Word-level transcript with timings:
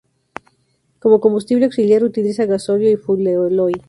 Como 1.01 1.19
combustible 1.21 1.65
auxiliar 1.67 2.03
utiliza 2.03 2.47
gasóleo 2.47 2.91
y 2.91 2.97
fueloil. 2.97 3.75